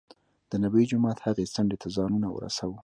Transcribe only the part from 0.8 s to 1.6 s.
جومات هغې